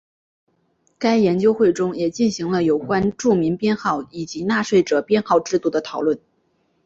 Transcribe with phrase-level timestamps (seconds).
[0.97, 6.19] 该研究会中也进行了有关住民编号以及纳税者编号制度的讨论。